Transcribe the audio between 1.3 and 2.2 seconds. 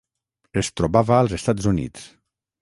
Estats Units.